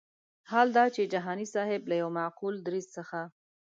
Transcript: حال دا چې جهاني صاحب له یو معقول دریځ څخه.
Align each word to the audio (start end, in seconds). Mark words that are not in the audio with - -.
حال 0.49 0.67
دا 0.77 0.85
چې 0.95 1.01
جهاني 1.13 1.47
صاحب 1.53 1.81
له 1.89 1.95
یو 2.01 2.09
معقول 2.17 2.55
دریځ 2.67 2.87
څخه. 2.97 3.19